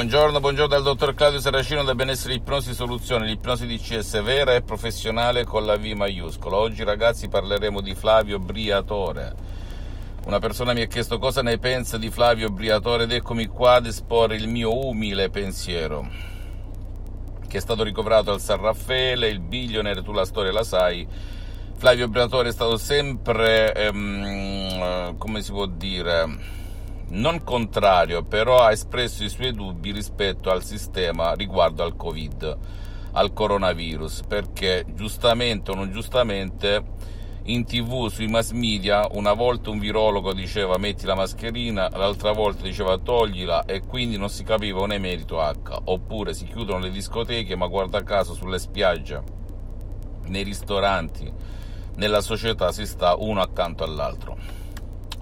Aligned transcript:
Buongiorno, 0.00 0.40
buongiorno 0.40 0.72
dal 0.72 0.82
dottor 0.82 1.12
Claudio 1.12 1.40
Saracino 1.40 1.84
da 1.84 1.94
Benessere 1.94 2.32
Ipnosi 2.32 2.72
Soluzione, 2.72 3.26
l'ipnosi 3.26 3.66
di 3.66 3.76
CS 3.76 4.22
vera 4.22 4.54
e 4.54 4.62
professionale 4.62 5.44
con 5.44 5.66
la 5.66 5.76
V 5.76 5.84
maiuscola. 5.88 6.56
Oggi 6.56 6.84
ragazzi 6.84 7.28
parleremo 7.28 7.82
di 7.82 7.94
Flavio 7.94 8.38
Briatore. 8.38 9.34
Una 10.24 10.38
persona 10.38 10.72
mi 10.72 10.80
ha 10.80 10.86
chiesto 10.86 11.18
cosa 11.18 11.42
ne 11.42 11.58
pensa 11.58 11.98
di 11.98 12.08
Flavio 12.08 12.48
Briatore 12.48 13.02
ed 13.02 13.12
eccomi 13.12 13.44
qua 13.44 13.74
ad 13.74 13.84
esporre 13.84 14.36
il 14.36 14.48
mio 14.48 14.74
umile 14.86 15.28
pensiero. 15.28 16.08
Che 17.46 17.58
è 17.58 17.60
stato 17.60 17.82
ricoverato 17.82 18.32
al 18.32 18.40
San 18.40 18.62
Raffaele, 18.62 19.28
il 19.28 19.40
billionaire, 19.40 20.02
tu 20.02 20.12
la 20.12 20.24
storia 20.24 20.50
la 20.50 20.64
sai. 20.64 21.06
Flavio 21.74 22.08
Briatore 22.08 22.48
è 22.48 22.52
stato 22.52 22.78
sempre, 22.78 23.74
ehm, 23.74 25.18
come 25.18 25.42
si 25.42 25.52
può 25.52 25.66
dire 25.66 26.59
non 27.10 27.42
contrario, 27.42 28.22
però 28.22 28.60
ha 28.60 28.72
espresso 28.72 29.24
i 29.24 29.28
suoi 29.28 29.52
dubbi 29.52 29.92
rispetto 29.92 30.50
al 30.50 30.62
sistema 30.62 31.32
riguardo 31.32 31.82
al 31.82 31.96
Covid, 31.96 32.58
al 33.12 33.32
coronavirus, 33.32 34.22
perché 34.28 34.84
giustamente 34.94 35.72
o 35.72 35.74
non 35.74 35.90
giustamente 35.90 37.08
in 37.44 37.64
tv, 37.64 38.08
sui 38.08 38.28
mass 38.28 38.52
media, 38.52 39.08
una 39.12 39.32
volta 39.32 39.70
un 39.70 39.78
virologo 39.78 40.32
diceva 40.32 40.78
metti 40.78 41.04
la 41.06 41.16
mascherina, 41.16 41.88
l'altra 41.88 42.32
volta 42.32 42.62
diceva 42.62 42.98
toglila 42.98 43.64
e 43.64 43.80
quindi 43.80 44.16
non 44.16 44.28
si 44.28 44.44
capiva 44.44 44.82
un 44.82 44.92
emerito 44.92 45.40
H, 45.40 45.80
oppure 45.84 46.34
si 46.34 46.44
chiudono 46.44 46.80
le 46.80 46.90
discoteche 46.90 47.56
ma 47.56 47.66
guarda 47.66 48.04
caso 48.04 48.34
sulle 48.34 48.58
spiagge, 48.58 49.22
nei 50.26 50.44
ristoranti, 50.44 51.32
nella 51.96 52.20
società 52.20 52.70
si 52.70 52.86
sta 52.86 53.16
uno 53.16 53.40
accanto 53.40 53.82
all'altro. 53.82 54.59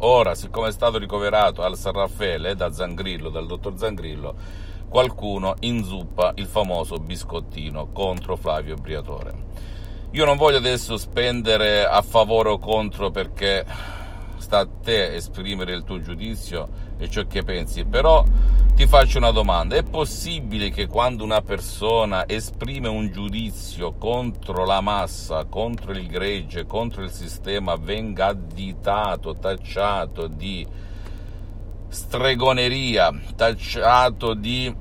Ora, 0.03 0.37
siccome 0.37 0.69
è 0.69 0.73
stato 0.73 0.97
ricoverato 0.97 1.63
al 1.63 1.77
San 1.77 1.95
Raffaele 1.95 2.55
da 2.55 2.71
Zangrillo, 2.71 3.31
dal 3.31 3.47
dottor 3.47 3.77
Zangrillo, 3.77 4.33
qualcuno 4.89 5.57
inzuppa 5.61 6.33
il 6.37 6.47
famoso 6.47 6.99
biscottino 6.99 7.91
contro 7.93 8.37
Flavio 8.37 8.77
Briatore. 8.77 9.47
Io 10.13 10.25
non 10.25 10.37
voglio 10.37 10.59
adesso 10.59 10.97
spendere 10.97 11.85
a 11.85 12.01
favore 12.03 12.49
o 12.51 12.61
contro 12.61 13.11
perché 13.11 13.67
sta 14.39 14.59
a 14.61 14.67
te 14.67 15.15
esprimere 15.15 15.75
il 15.75 15.85
tuo 15.85 16.01
giudizio 16.01 16.69
e 16.99 17.09
ciò 17.09 17.27
che 17.27 17.43
pensi, 17.43 17.85
però 17.85 18.25
ti 18.75 18.87
faccio 18.87 19.19
una 19.19 19.33
domanda, 19.33 19.77
è 19.77 19.83
possibile 19.83 20.71
che 20.71 20.87
quando 20.87 21.25
una 21.25 21.43
persona 21.43 22.29
esprime 22.29 22.89
un 22.89 23.11
giudizio 23.11 23.95
contro 23.95 24.65
la 24.65 24.81
massa, 24.81 25.45
contro 25.47 25.93
il 25.93 26.07
gregge, 26.07 26.65
contro 26.65 27.03
il 27.03 27.11
sistema, 27.11 27.77
venga 27.77 28.27
additato, 28.27 29.35
tacciato 29.35 30.29
di 30.29 30.67
stregoneria, 31.89 33.13
tacciato 33.35 34.35
di 34.35 34.73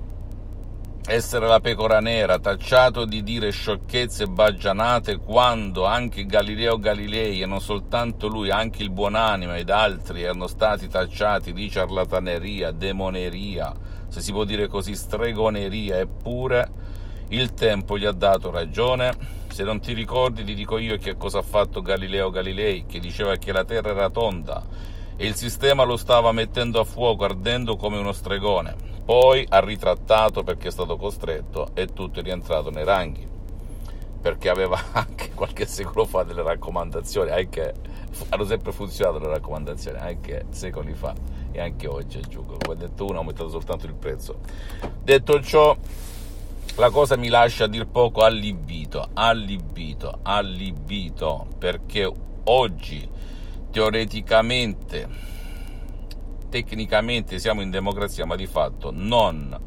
essere 1.10 1.48
la 1.48 1.62
pecora 1.62 2.02
nera, 2.02 2.38
tacciato 2.38 3.06
di 3.06 3.24
dire 3.24 3.50
sciocchezze 3.50 4.24
e 4.24 4.28
baggianate 4.28 5.20
quando 5.20 5.86
anche 5.86 6.26
Galileo 6.26 6.78
Galilei 6.78 7.42
e 7.42 7.46
non 7.46 7.62
soltanto 7.62 8.28
lui, 8.28 8.52
anche 8.52 8.84
il 8.84 8.90
buonanima 8.90 9.56
ed 9.56 9.70
altri 9.70 10.24
erano 10.24 10.48
stati 10.48 10.90
tacciati 10.90 11.54
di 11.54 11.70
ciarlataneria, 11.70 12.72
demoneria, 12.72 13.74
se 14.10 14.20
si 14.20 14.34
può 14.34 14.44
dire 14.44 14.68
così, 14.68 14.96
stregoneria, 14.96 15.98
eppure 15.98 16.70
il 17.30 17.54
tempo 17.54 17.98
gli 17.98 18.06
ha 18.06 18.12
dato 18.12 18.52
ragione. 18.52 19.36
Se 19.48 19.64
non 19.64 19.80
ti 19.80 19.94
ricordi 19.94 20.44
ti 20.44 20.54
dico 20.54 20.78
io 20.78 20.98
che 20.98 21.16
cosa 21.16 21.40
ha 21.40 21.44
fatto 21.44 21.82
Galileo 21.82 22.30
Galilei, 22.30 22.86
che 22.86 23.00
diceva 23.00 23.38
che 23.38 23.54
la 23.54 23.64
Terra 23.64 23.92
era 23.92 24.10
tonda 24.10 24.62
e 25.16 25.26
il 25.26 25.36
sistema 25.36 25.84
lo 25.84 25.96
stava 25.96 26.34
mettendo 26.34 26.82
a 26.82 26.84
fuoco, 26.84 27.24
ardendo 27.24 27.78
come 27.78 27.98
uno 27.98 28.12
stregone 28.12 28.97
poi 29.08 29.46
ha 29.48 29.62
ritrattato 29.62 30.44
perché 30.44 30.68
è 30.68 30.72
stato 30.72 30.98
costretto 30.98 31.70
e 31.74 31.86
tutto 31.94 32.20
è 32.20 32.24
rientrato 32.24 32.70
nei 32.72 32.84
ranghi, 32.84 33.26
perché 34.20 34.50
aveva 34.50 34.78
anche 34.92 35.32
qualche 35.34 35.66
secolo 35.66 36.04
fa 36.04 36.24
delle 36.24 36.44
raccomandazioni, 36.44 37.30
anche, 37.30 37.74
hanno 38.28 38.44
sempre 38.44 38.74
funzionato 38.74 39.20
le 39.20 39.30
raccomandazioni, 39.30 39.98
anche 39.98 40.48
secoli 40.50 40.94
fa 40.94 41.14
e 41.54 41.62
anche 41.62 41.88
oggi 41.88 42.18
aggiungo, 42.18 42.58
come 42.58 42.74
ha 42.74 42.78
detto 42.78 43.06
uno 43.06 43.14
ha 43.14 43.18
aumentato 43.20 43.48
soltanto 43.48 43.86
il 43.86 43.94
prezzo. 43.94 44.40
Detto 45.02 45.42
ciò, 45.42 45.74
la 46.76 46.90
cosa 46.90 47.16
mi 47.16 47.30
lascia 47.30 47.64
a 47.64 47.68
dir 47.68 47.88
poco 47.88 48.24
allibito, 48.24 49.08
allibito, 49.14 50.20
allibito, 50.24 51.48
perché 51.58 52.12
oggi 52.44 53.10
teoreticamente 53.72 55.08
tecnicamente 56.50 57.40
siamo 57.40 57.62
in 57.62 57.70
democrazia, 57.70 58.26
ma 58.26 58.36
di 58.36 58.48
fatto 58.48 58.92
non 58.94 59.60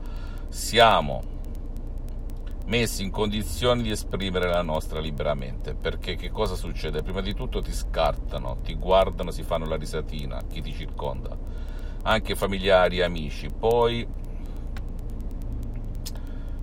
siamo 0.49 1.39
messi 2.67 3.03
in 3.03 3.11
condizioni 3.11 3.83
di 3.83 3.91
esprimere 3.91 4.49
la 4.49 4.63
nostra 4.63 5.01
liberamente. 5.01 5.75
Perché 5.75 6.15
che 6.15 6.31
cosa 6.31 6.55
succede? 6.55 7.03
Prima 7.03 7.21
di 7.21 7.35
tutto 7.35 7.61
ti 7.61 7.73
scartano, 7.73 8.59
ti 8.63 8.75
guardano, 8.75 9.31
si 9.31 9.43
fanno 9.43 9.67
la 9.67 9.77
risatina, 9.77 10.41
chi 10.49 10.63
ti 10.63 10.73
circonda, 10.73 11.37
anche 12.03 12.35
familiari 12.37 13.03
amici. 13.03 13.49
Poi 13.49 14.07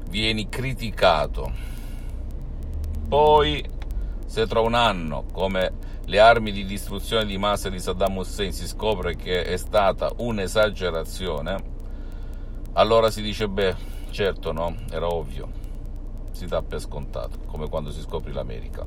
vieni 0.10 0.48
criticato. 0.50 1.52
Poi, 3.08 3.64
se 4.26 4.48
tra 4.48 4.60
un 4.62 4.74
anno, 4.74 5.26
come 5.32 5.72
le 6.08 6.20
armi 6.20 6.54
di 6.54 6.64
distruzione 6.64 7.26
di 7.26 7.38
massa 7.38 7.70
di 7.70 7.80
Saddam 7.82 8.16
Hussein 8.16 8.54
si 8.54 8.66
scopre 8.66 9.18
che 9.18 9.44
è 9.44 9.58
stata 9.58 10.10
un'esagerazione, 10.16 11.64
allora 12.74 13.12
si 13.12 13.22
dice, 13.22 13.50
beh, 13.50 13.76
certo 14.12 14.54
no, 14.54 14.74
era 14.90 15.08
ovvio, 15.08 15.50
si 16.32 16.46
dà 16.46 16.62
per 16.62 16.80
scontato, 16.80 17.40
come 17.46 17.68
quando 17.68 17.92
si 17.92 18.00
scopre 18.00 18.32
l'America. 18.32 18.86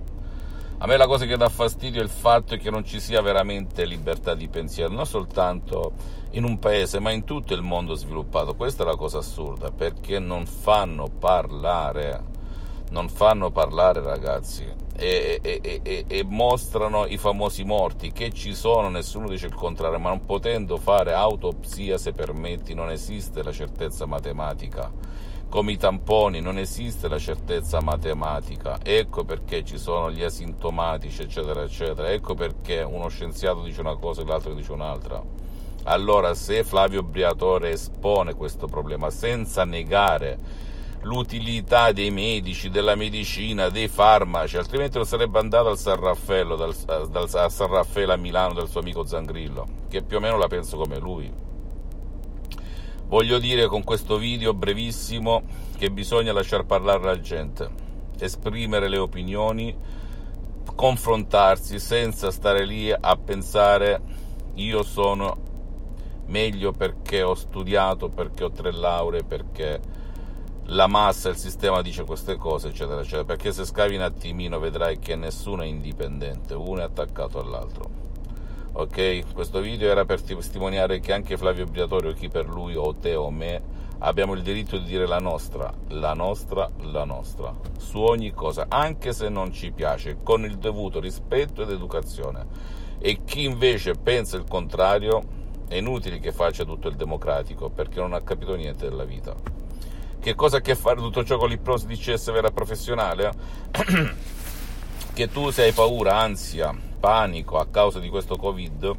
A 0.78 0.86
me 0.86 0.96
la 0.96 1.06
cosa 1.06 1.26
che 1.26 1.36
dà 1.36 1.50
fastidio 1.50 2.00
è 2.00 2.04
il 2.04 2.08
fatto 2.08 2.56
che 2.56 2.70
non 2.70 2.86
ci 2.86 3.00
sia 3.00 3.20
veramente 3.20 3.84
libertà 3.84 4.34
di 4.34 4.48
pensiero, 4.48 4.90
non 4.90 5.04
soltanto 5.04 5.92
in 6.30 6.44
un 6.44 6.58
paese, 6.58 7.00
ma 7.00 7.10
in 7.10 7.24
tutto 7.24 7.52
il 7.52 7.60
mondo 7.60 7.92
sviluppato. 7.96 8.54
Questa 8.54 8.82
è 8.82 8.86
la 8.86 8.96
cosa 8.96 9.18
assurda, 9.18 9.70
perché 9.70 10.18
non 10.18 10.46
fanno 10.46 11.10
parlare, 11.18 12.24
non 12.90 13.08
fanno 13.08 13.50
parlare 13.50 14.00
ragazzi 14.02 14.80
e, 15.00 15.38
e, 15.42 15.80
e, 15.82 16.04
e, 16.06 16.24
mostrano 16.24 17.06
i 17.06 17.16
famosi 17.16 17.64
morti 17.64 18.12
che 18.12 18.30
ci 18.32 18.54
sono, 18.54 18.90
nessuno 18.90 19.28
dice 19.28 19.46
il 19.46 19.54
contrario, 19.54 19.98
ma 19.98 20.10
non 20.10 20.26
potendo 20.26 20.76
fare 20.76 21.14
autopsia 21.14 21.96
se 21.96 22.12
permetti 22.12 22.74
non 22.74 22.90
esiste 22.90 23.42
la 23.42 23.50
certezza 23.52 24.04
matematica. 24.04 24.92
Come 25.48 25.72
i 25.72 25.78
tamponi 25.78 26.40
non 26.40 26.58
esiste 26.58 27.08
la 27.08 27.18
certezza 27.18 27.80
matematica, 27.80 28.78
ecco 28.82 29.24
perché 29.24 29.64
ci 29.64 29.78
sono 29.78 30.10
gli 30.10 30.22
asintomatici, 30.22 31.22
eccetera, 31.22 31.62
eccetera, 31.62 32.10
ecco 32.10 32.34
perché 32.34 32.82
uno 32.82 33.08
scienziato 33.08 33.62
dice 33.62 33.80
una 33.80 33.96
cosa 33.96 34.20
e 34.20 34.26
l'altro 34.26 34.52
dice 34.52 34.72
un'altra. 34.72 35.20
Allora, 35.84 36.34
se 36.34 36.62
Flavio 36.62 37.02
Briatore 37.02 37.70
espone 37.70 38.34
questo 38.34 38.66
problema 38.66 39.08
senza 39.08 39.64
negare 39.64 40.38
l'utilità 41.02 41.92
dei 41.92 42.10
medici, 42.10 42.68
della 42.68 42.94
medicina, 42.94 43.68
dei 43.68 43.88
farmaci, 43.88 44.56
altrimenti 44.56 44.96
non 44.96 45.06
sarebbe 45.06 45.38
andato 45.38 45.68
al 45.68 45.78
San 45.78 45.98
Raffaello, 45.98 46.56
dal, 46.56 46.74
dal, 47.08 47.28
a 47.32 47.48
San 47.48 47.68
Raffaele 47.68 48.12
a 48.12 48.16
Milano 48.16 48.54
dal 48.54 48.68
suo 48.68 48.80
amico 48.80 49.04
Zangrillo, 49.04 49.66
che 49.88 50.02
più 50.02 50.18
o 50.18 50.20
meno 50.20 50.36
la 50.36 50.48
penso 50.48 50.76
come 50.76 50.98
lui. 50.98 51.32
Voglio 53.06 53.38
dire 53.38 53.66
con 53.66 53.82
questo 53.82 54.18
video 54.18 54.54
brevissimo 54.54 55.42
che 55.76 55.90
bisogna 55.90 56.32
lasciar 56.32 56.64
parlare 56.64 57.02
la 57.02 57.20
gente, 57.20 57.68
esprimere 58.18 58.88
le 58.88 58.98
opinioni, 58.98 59.74
confrontarsi 60.74 61.80
senza 61.80 62.30
stare 62.30 62.64
lì 62.64 62.92
a 62.92 63.16
pensare 63.16 64.00
io 64.54 64.82
sono 64.82 65.48
meglio 66.26 66.72
perché 66.72 67.22
ho 67.22 67.34
studiato, 67.34 68.10
perché 68.10 68.44
ho 68.44 68.50
tre 68.50 68.70
lauree, 68.70 69.24
perché 69.24 69.80
la 70.70 70.86
massa, 70.86 71.30
il 71.30 71.36
sistema 71.36 71.82
dice 71.82 72.04
queste 72.04 72.36
cose, 72.36 72.68
eccetera, 72.68 73.00
eccetera, 73.00 73.24
perché 73.24 73.52
se 73.52 73.64
scavi 73.64 73.96
un 73.96 74.02
attimino 74.02 74.60
vedrai 74.60 74.98
che 75.00 75.16
nessuno 75.16 75.62
è 75.62 75.66
indipendente, 75.66 76.54
uno 76.54 76.80
è 76.80 76.84
attaccato 76.84 77.40
all'altro. 77.40 77.98
Ok? 78.72 79.32
Questo 79.32 79.60
video 79.60 79.90
era 79.90 80.04
per 80.04 80.22
testimoniare 80.22 81.00
che 81.00 81.12
anche 81.12 81.36
Flavio 81.36 81.66
Briatore 81.66 82.10
o 82.10 82.12
chi 82.12 82.28
per 82.28 82.48
lui 82.48 82.76
o 82.76 82.94
te 82.94 83.16
o 83.16 83.30
me 83.30 83.60
abbiamo 83.98 84.34
il 84.34 84.42
diritto 84.42 84.78
di 84.78 84.84
dire 84.84 85.08
la 85.08 85.18
nostra, 85.18 85.72
la 85.88 86.14
nostra, 86.14 86.70
la 86.82 87.04
nostra, 87.04 87.52
su 87.76 87.98
ogni 87.98 88.30
cosa, 88.30 88.66
anche 88.68 89.12
se 89.12 89.28
non 89.28 89.52
ci 89.52 89.72
piace, 89.72 90.18
con 90.22 90.44
il 90.44 90.56
dovuto 90.56 91.00
rispetto 91.00 91.62
ed 91.62 91.70
educazione. 91.70 92.46
E 93.00 93.24
chi 93.24 93.42
invece 93.42 93.94
pensa 93.94 94.36
il 94.36 94.44
contrario, 94.48 95.20
è 95.66 95.74
inutile 95.74 96.20
che 96.20 96.30
faccia 96.30 96.64
tutto 96.64 96.86
il 96.86 96.94
democratico, 96.94 97.70
perché 97.70 97.98
non 97.98 98.12
ha 98.12 98.20
capito 98.20 98.54
niente 98.54 98.88
della 98.88 99.04
vita. 99.04 99.59
Che 100.20 100.34
cosa 100.34 100.56
ha 100.56 100.58
a 100.58 100.62
che 100.62 100.74
fare 100.74 101.00
tutto 101.00 101.24
ciò 101.24 101.38
con 101.38 101.48
l'ipnosi 101.48 101.86
di 101.86 101.96
CS 101.96 102.30
vera 102.30 102.50
professionale? 102.50 103.32
che 105.14 105.30
tu 105.30 105.48
se 105.48 105.62
hai 105.62 105.72
paura, 105.72 106.18
ansia, 106.18 106.76
panico 107.00 107.56
a 107.56 107.66
causa 107.66 108.00
di 108.00 108.10
questo 108.10 108.36
Covid, 108.36 108.94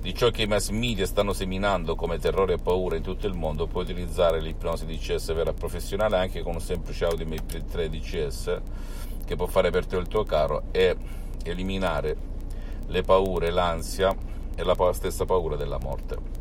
di 0.00 0.12
ciò 0.12 0.30
che 0.30 0.42
i 0.42 0.46
mass 0.48 0.70
media 0.70 1.06
stanno 1.06 1.32
seminando 1.32 1.94
come 1.94 2.18
terrore 2.18 2.54
e 2.54 2.58
paura 2.58 2.96
in 2.96 3.02
tutto 3.04 3.28
il 3.28 3.34
mondo, 3.34 3.68
puoi 3.68 3.84
utilizzare 3.84 4.40
l'ipnosi 4.40 4.86
DCS 4.86 5.34
vera 5.34 5.52
professionale 5.52 6.16
anche 6.16 6.42
con 6.42 6.54
un 6.54 6.60
semplice 6.60 7.04
audio 7.04 7.26
MP3 7.26 7.86
DCS 7.86 8.60
che 9.24 9.36
può 9.36 9.46
fare 9.46 9.70
per 9.70 9.86
te 9.86 9.98
il 9.98 10.08
tuo 10.08 10.24
caro 10.24 10.64
e 10.72 10.96
eliminare 11.44 12.16
le 12.88 13.02
paure, 13.02 13.50
l'ansia 13.50 14.12
e 14.56 14.64
la 14.64 14.74
stessa 14.94 15.24
paura 15.24 15.54
della 15.54 15.78
morte 15.78 16.39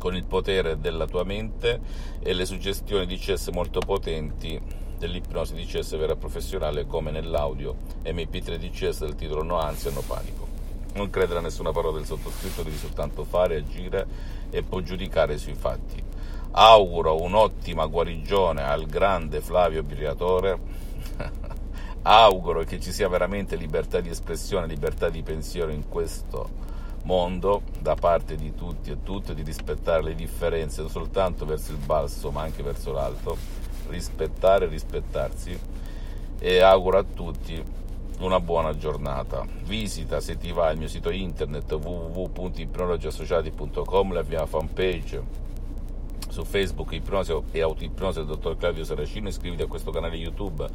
con 0.00 0.16
il 0.16 0.24
potere 0.24 0.80
della 0.80 1.06
tua 1.06 1.24
mente 1.24 1.78
e 2.20 2.32
le 2.32 2.46
suggestioni 2.46 3.04
DCS 3.04 3.48
molto 3.48 3.80
potenti 3.80 4.58
dell'ipnosi 4.96 5.54
DCS 5.54 5.98
vera 5.98 6.16
professionale 6.16 6.86
come 6.86 7.10
nell'audio 7.10 7.76
MP3 8.04 8.56
DCS 8.56 9.00
del 9.00 9.14
titolo 9.14 9.42
No 9.42 9.58
ansia, 9.58 9.90
no 9.90 10.00
panico. 10.00 10.48
Non 10.94 11.10
credere 11.10 11.40
a 11.40 11.42
nessuna 11.42 11.70
parola 11.70 11.98
del 11.98 12.06
sottoscritto, 12.06 12.62
devi 12.62 12.78
soltanto 12.78 13.24
fare, 13.24 13.56
agire 13.56 14.06
e 14.48 14.62
poi 14.62 14.82
giudicare 14.84 15.36
sui 15.36 15.54
fatti. 15.54 16.02
Auguro 16.52 17.20
un'ottima 17.20 17.84
guarigione 17.84 18.62
al 18.62 18.86
grande 18.86 19.42
Flavio 19.42 19.82
Briatore. 19.82 20.58
Auguro 22.02 22.64
che 22.64 22.80
ci 22.80 22.90
sia 22.90 23.08
veramente 23.08 23.54
libertà 23.54 24.00
di 24.00 24.08
espressione, 24.08 24.66
libertà 24.66 25.10
di 25.10 25.22
pensiero 25.22 25.70
in 25.70 25.88
questo 25.90 26.68
mondo 27.02 27.62
da 27.78 27.94
parte 27.94 28.36
di 28.36 28.54
tutti 28.54 28.90
e 28.90 29.02
tutte, 29.02 29.34
di 29.34 29.42
rispettare 29.42 30.02
le 30.02 30.14
differenze 30.14 30.82
non 30.82 30.90
soltanto 30.90 31.46
verso 31.46 31.72
il 31.72 31.78
basso 31.78 32.30
ma 32.30 32.42
anche 32.42 32.62
verso 32.62 32.92
l'alto, 32.92 33.38
rispettare 33.88 34.66
e 34.66 34.68
rispettarsi. 34.68 35.58
E 36.38 36.60
auguro 36.60 36.98
a 36.98 37.04
tutti 37.04 37.78
una 38.20 38.40
buona 38.40 38.76
giornata. 38.76 39.46
Visita 39.64 40.20
se 40.20 40.36
ti 40.36 40.52
va 40.52 40.70
il 40.70 40.78
mio 40.78 40.86
sito 40.88 41.10
internet 41.10 41.72
www.ipnologiassociati.com, 41.72 44.12
la 44.12 44.24
mia 44.26 44.44
fanpage 44.46 45.48
su 46.30 46.44
Facebook 46.44 46.92
Ipnosi 46.92 47.34
e 47.52 47.60
Autoipnosi 47.60 48.18
del 48.18 48.26
dottor 48.26 48.56
Claudio 48.56 48.84
Saracino, 48.84 49.28
iscriviti 49.28 49.62
a 49.62 49.66
questo 49.66 49.90
canale 49.90 50.16
YouTube 50.16 50.66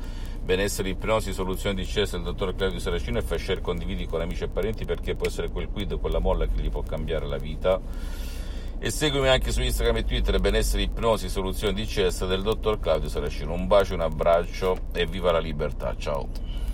Benessere 0.44 0.90
Ipnosi 0.90 1.34
Soluzioni 1.34 1.76
di 1.76 1.86
CS 1.86 2.12
del 2.12 2.24
dottor 2.24 2.56
Claudio 2.56 2.80
Saracino 2.80 3.18
e 3.18 3.22
fai 3.22 3.40
share 3.40 3.62
condividi 3.62 4.06
con 4.06 4.22
amici 4.22 4.44
e 4.44 4.48
parenti 4.48 4.86
perché 4.86 5.16
può 5.16 5.28
essere 5.28 5.50
quel 5.50 5.70
quid, 5.70 6.00
quella 6.00 6.20
molla 6.20 6.46
che 6.46 6.62
gli 6.62 6.70
può 6.70 6.84
cambiare 6.84 7.26
la 7.26 7.38
vita. 7.38 7.80
E 8.78 8.90
seguimi 8.92 9.30
anche 9.30 9.52
su 9.52 9.62
Instagram 9.62 9.98
e 9.98 10.06
Twitter 10.06 10.40
Benessere 10.40 10.84
Ipnosi 10.84 11.30
Soluzioni 11.30 11.74
di 11.74 11.86
CS 11.86 12.28
del 12.28 12.42
dottor 12.42 12.80
Claudio 12.80 13.10
Saracino. 13.10 13.54
Un 13.54 13.68
bacio, 13.68 13.94
un 13.94 14.02
abbraccio 14.02 14.78
e 14.94 15.06
viva 15.06 15.32
la 15.32 15.40
libertà. 15.40 15.96
Ciao. 15.98 16.65